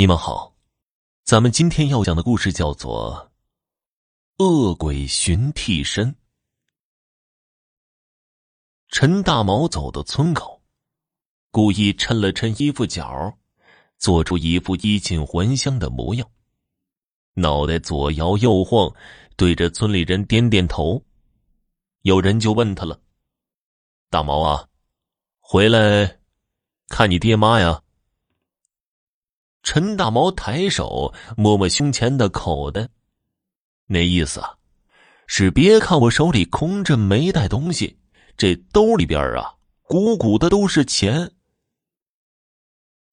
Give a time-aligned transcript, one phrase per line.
[0.00, 0.56] 你们好，
[1.24, 3.30] 咱们今天要讲的故事叫做
[4.42, 6.10] 《恶鬼寻替身》。
[8.88, 10.62] 陈大毛走到村口，
[11.50, 13.36] 故意抻了抻衣服角，
[13.98, 16.26] 做出一副衣锦还乡的模样，
[17.34, 18.90] 脑袋左摇右晃，
[19.36, 21.04] 对着村里人点点头。
[22.00, 22.98] 有人就问他了
[24.08, 24.66] ：“大毛啊，
[25.40, 26.20] 回来
[26.88, 27.82] 看你爹妈呀？”
[29.62, 32.88] 陈大毛抬手摸摸胸前的口袋，
[33.86, 34.54] 那意思啊，
[35.26, 37.98] 是别看我手里空着没带东西，
[38.36, 41.32] 这兜里边啊鼓鼓的都是钱。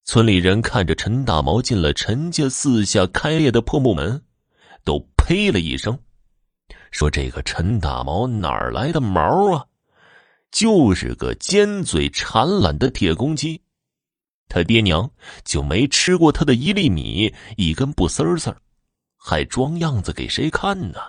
[0.06, 4.24] 村里人看着陈大毛进了陈家四下开裂的破木门，
[4.86, 6.00] 都呸了一声，
[6.92, 9.66] 说：“这个陈大毛哪儿来的毛啊？
[10.50, 13.62] 就是个尖嘴馋懒的铁公鸡。”
[14.50, 15.12] 他爹娘
[15.44, 18.56] 就没吃过他的一粒米，一根不丝丝
[19.16, 21.00] 还装样子给谁看呢？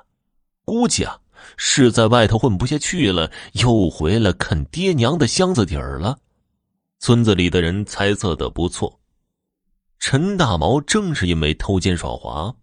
[0.65, 1.21] 估计啊，
[1.57, 6.19] 是在外头混不下去了，又回来啃爹娘的箱子底儿了。
[6.99, 9.01] 村子里的人猜测的不错，
[10.01, 12.55] 陈大毛正是因为偷奸耍滑，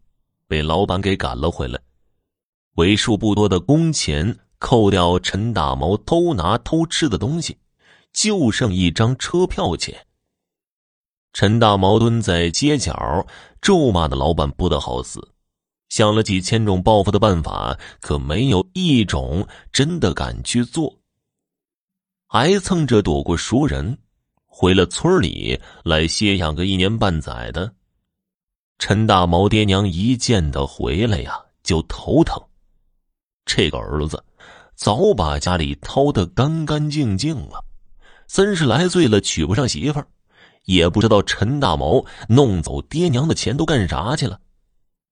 [0.47, 1.79] 被老板给赶了回来。
[2.75, 7.57] 为数不多的工钱扣掉，陈大毛偷拿偷吃的东西，
[8.11, 10.04] 就剩一张车票钱。
[11.35, 13.27] 陈大毛蹲在街角，
[13.59, 15.19] 咒骂的老板不得好死，
[15.89, 20.97] 想了几千种报复的办法，可没有一种真的敢去做。
[22.25, 23.97] 还蹭着躲过熟人，
[24.45, 27.69] 回了村里来歇养个一年半载的。
[28.79, 32.41] 陈大毛爹娘一见他回来呀，就头疼。
[33.43, 34.23] 这个儿子
[34.73, 37.61] 早把家里掏得干干净净了，
[38.25, 40.07] 三十来岁了，娶不上媳妇儿。
[40.65, 44.39] 也不知道陈大毛弄走爹娘的钱都干啥去了，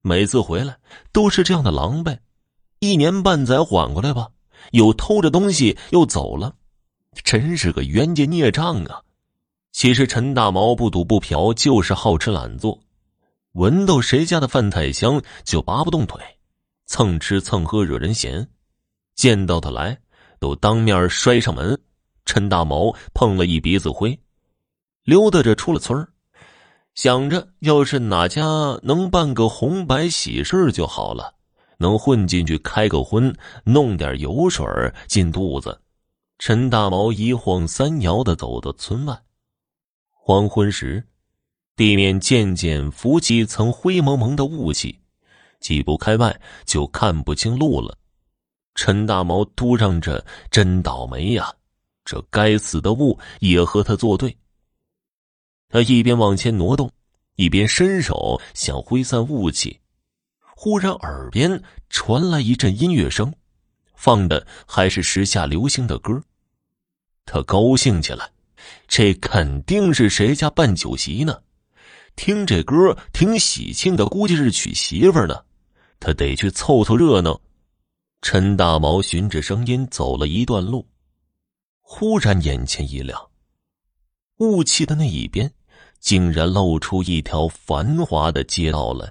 [0.01, 0.77] 每次回来
[1.11, 2.17] 都是这样的狼狈，
[2.79, 4.29] 一年半载缓过来吧，
[4.71, 6.55] 又偷着东西又走了，
[7.23, 9.01] 真是个冤家孽障啊！
[9.71, 12.79] 其实陈大毛不赌不嫖，就是好吃懒做，
[13.53, 16.19] 闻到谁家的饭菜香就拔不动腿，
[16.85, 18.47] 蹭吃蹭喝惹人嫌，
[19.15, 19.97] 见到他来
[20.39, 21.79] 都当面摔上门，
[22.25, 24.19] 陈大毛碰了一鼻子灰。
[25.03, 26.07] 溜达着出了村
[26.95, 28.43] 想着要是哪家
[28.81, 31.33] 能办个红白喜事就好了，
[31.77, 34.65] 能混进去开个荤，弄点油水
[35.07, 35.81] 进肚子。
[36.39, 39.19] 陈大毛一晃三摇的走到村外。
[40.11, 41.03] 黄昏时，
[41.75, 44.97] 地面渐渐浮起一层灰蒙蒙的雾气，
[45.59, 47.97] 几步开外就看不清路了。
[48.75, 51.51] 陈大毛嘟囔着：“真倒霉呀，
[52.05, 54.35] 这该死的雾也和他作对。”
[55.73, 56.91] 他一边往前挪动，
[57.35, 59.79] 一边伸手想挥散雾气，
[60.55, 63.33] 忽然耳边传来一阵音乐声，
[63.95, 66.21] 放的还是时下流行的歌。
[67.25, 68.29] 他高兴起来，
[68.87, 71.41] 这肯定是谁家办酒席呢？
[72.15, 75.43] 听这歌挺喜庆的，估计是娶媳妇呢。
[75.99, 77.41] 他得去凑凑热闹。
[78.21, 80.87] 陈大毛循着声音走了一段路，
[81.81, 83.19] 忽然眼前一亮，
[84.37, 85.51] 雾气的那一边。
[86.03, 89.09] 竟然露出一条繁华的街道来，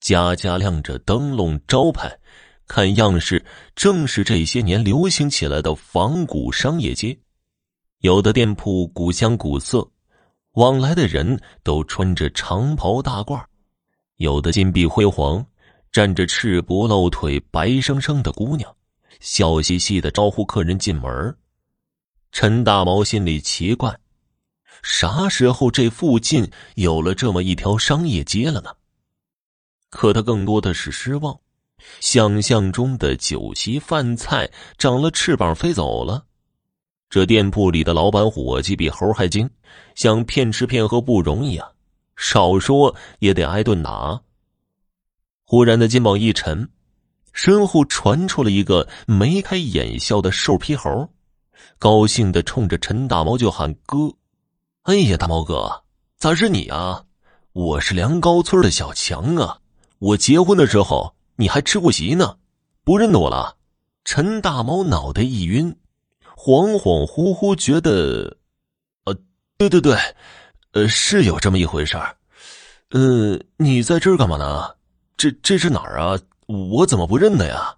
[0.00, 2.14] 家家亮着灯笼招牌，
[2.68, 3.42] 看样式
[3.74, 7.18] 正是这些年流行起来的仿古商业街。
[8.00, 9.90] 有的店铺古香古色，
[10.52, 13.42] 往来的人都穿着长袍大褂；
[14.16, 15.42] 有的金碧辉煌，
[15.90, 18.70] 站着赤膊露腿、白生生的姑娘，
[19.20, 21.34] 笑嘻嘻的招呼客人进门。
[22.30, 23.98] 陈大毛心里奇怪。
[24.84, 28.70] 啥时候这附近有了这么一条商业街了呢？
[29.88, 31.40] 可他更多的是失望，
[32.00, 36.26] 想象中的酒席饭菜长了翅膀飞走了。
[37.08, 39.48] 这店铺里的老板伙计比猴还精，
[39.94, 41.66] 想骗吃骗喝不容易啊，
[42.14, 44.20] 少说也得挨顿打。
[45.46, 46.68] 忽然的肩膀一沉，
[47.32, 51.08] 身后传出了一个眉开眼笑的瘦皮猴，
[51.78, 54.12] 高兴的冲着陈大毛就喊哥。
[54.84, 55.82] 哎呀，大毛哥，
[56.18, 57.06] 咋是你啊？
[57.54, 59.58] 我是梁高村的小强啊！
[59.98, 62.36] 我结婚的时候你还吃过席呢，
[62.84, 63.56] 不认得我了？
[64.04, 65.74] 陈大毛脑袋一晕，
[66.36, 68.36] 恍恍惚惚觉得，
[69.04, 69.16] 呃，
[69.56, 69.96] 对对对，
[70.72, 72.14] 呃，是有这么一回事儿。
[72.90, 74.76] 呃，你在这儿干嘛呢？
[75.16, 76.20] 这这是哪儿啊？
[76.46, 77.74] 我怎么不认得呀？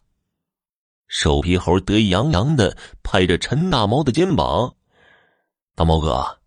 [1.07, 4.75] 瘦皮猴得意洋洋的拍着陈大毛的肩膀，
[5.77, 6.39] 大毛哥。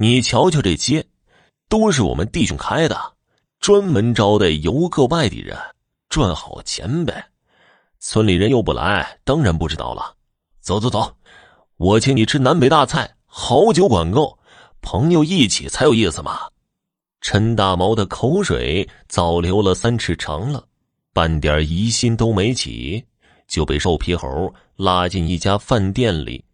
[0.00, 1.04] 你瞧瞧这街，
[1.68, 2.96] 都是我们弟兄开的，
[3.58, 5.58] 专门招待游客外地人，
[6.08, 7.26] 赚好钱呗。
[7.98, 10.14] 村里人又不来，当然不知道了。
[10.60, 11.12] 走走走，
[11.78, 14.38] 我请你吃南北大菜，好酒管够，
[14.82, 16.42] 朋友一起才有意思嘛。
[17.20, 20.64] 陈大毛的口水早流了三尺长了，
[21.12, 23.04] 半点疑心都没起，
[23.48, 26.44] 就被瘦皮猴拉进一家饭店里。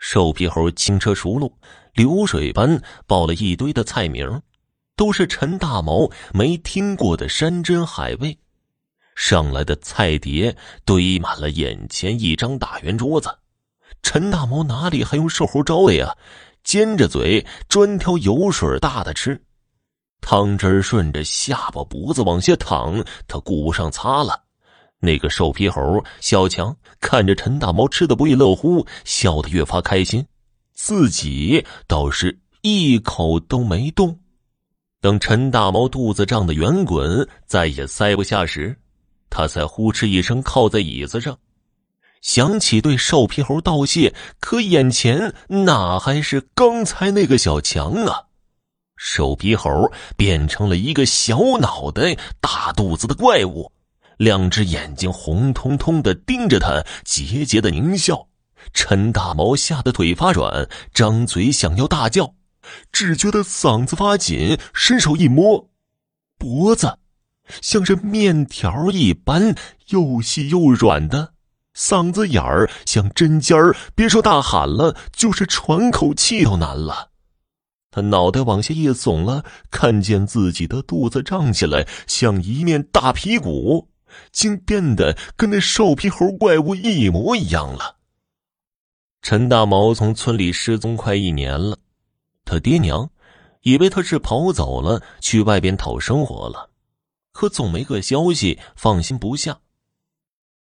[0.00, 1.54] 瘦皮猴轻车熟路，
[1.92, 4.40] 流水般报了一堆的菜名，
[4.96, 8.36] 都是陈大毛没听过的山珍海味。
[9.14, 10.56] 上来的菜碟
[10.86, 13.28] 堆满了眼前一张大圆桌子，
[14.02, 16.16] 陈大毛哪里还用瘦猴招的呀？
[16.64, 19.40] 尖着嘴专挑油水大的吃。
[20.22, 24.44] 汤汁顺着下巴脖子往下淌，他顾不上擦了。
[25.00, 30.24] 那个瘦皮猴小强看着陈大毛吃的不亦乐乎，笑得越发开心，
[30.74, 34.18] 自己倒是一口都没动。
[35.00, 38.76] 等陈大毛肚子胀得圆滚，再也塞不下时，
[39.30, 41.38] 他才呼哧一声靠在椅子上，
[42.20, 48.24] 想起对瘦皮猴道谢，可眼前哪还是刚才那个小强啊？
[48.96, 53.72] 瘦皮猴变成了一个小脑袋、大肚子的怪物，
[54.20, 58.28] 两只眼睛红彤彤的盯着他，桀桀的狞笑。
[58.74, 62.34] 陈大毛吓得腿发软，张嘴想要大叫，
[62.92, 65.70] 只觉得嗓子发紧，伸手一摸，
[66.36, 66.98] 脖子
[67.62, 69.54] 像是面条一般
[69.88, 71.32] 又细又软的，
[71.74, 77.08] 嗓子眼儿像针尖儿，别说大喊了，就是喘口气都难了。
[77.90, 83.88] 他脑袋往下一耸了，看见自己的肚子胀起来，像一面大皮鼓，
[84.32, 87.96] 竟变得跟那瘦皮猴怪物一模一样了。
[89.22, 91.78] 陈大毛从村里失踪快一年了，
[92.44, 93.10] 他爹娘
[93.62, 96.70] 以为他是跑走了，去外边讨生活了，
[97.32, 99.60] 可总没个消息，放心不下。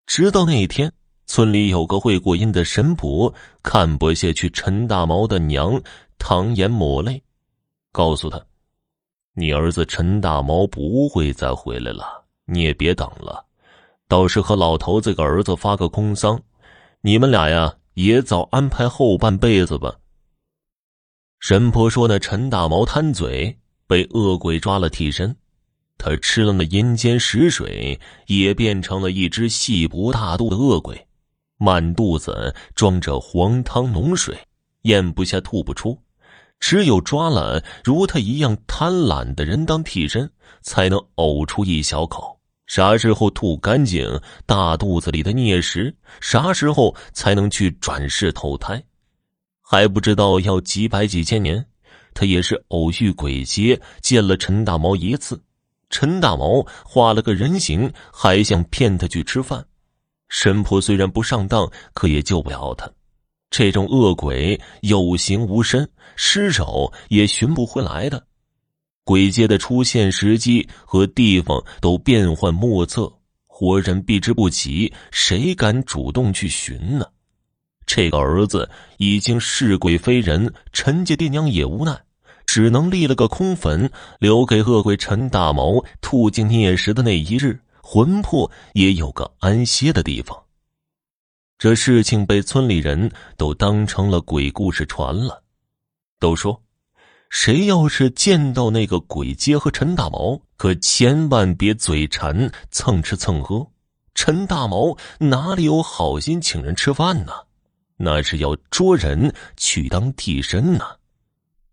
[0.06, 0.92] 直到那一天，
[1.26, 5.82] 村里有个会过阴的神婆看不下去陈大毛的娘。
[6.16, 7.22] 唐言抹泪，
[7.90, 8.46] 告诉他
[9.34, 13.46] ：“你儿子陈大毛不会再回来了，你也别等了，
[14.08, 16.40] 倒是和老头子个儿子发个空丧，
[17.00, 19.96] 你们俩呀也早安排后半辈子吧。”
[21.40, 25.36] 神婆说：“那陈大毛贪嘴，被恶鬼抓了替身，
[25.98, 31.06] 他吃了那阴间食水，也变成了一只细脖大肚的恶鬼，
[31.58, 34.38] 满肚子装着黄汤浓水，
[34.82, 35.98] 咽不下，吐不出。”
[36.60, 40.30] 只有抓了如他一样贪婪的人当替身，
[40.62, 42.33] 才能呕出一小口。
[42.66, 48.82] 啥时候吐干净大肚子里的孽食，啥时候才能去转世投胎，
[49.60, 51.64] 还不知道要几百几千年。
[52.14, 55.42] 他也是偶遇鬼街，见了陈大毛一次。
[55.90, 59.64] 陈大毛画了个人形，还想骗他去吃饭。
[60.28, 62.90] 神婆虽然不上当，可也救不了他。
[63.50, 68.24] 这种恶鬼有形无身，尸首也寻不回来的。
[69.04, 73.12] 鬼街的出现时机和地方都变幻莫测，
[73.46, 77.06] 活人避之不及，谁敢主动去寻呢？
[77.86, 82.02] 这个儿子已经是鬼非人，陈家爹娘也无奈，
[82.46, 90.42] 只能立了个空坟，留给恶鬼陈大毛吐尽孽食的那一日，魂魄也有个安歇的地方。
[91.58, 95.42] 这事情被村里人都当成了鬼故事传了，
[96.18, 96.63] 都说，
[97.34, 103.66] 谁要是见到那个鬼街和陈大毛，可千万别嘴馋蹭吃蹭喝。
[104.14, 107.32] 陈大毛哪里有好心请人吃饭呢？
[107.96, 110.84] 那是要捉人去当替身呢。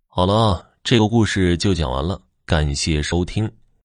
[0.07, 3.49] 好了，这个故事就讲完了，感谢收听。